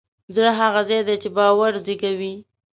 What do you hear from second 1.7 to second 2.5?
زېږوي.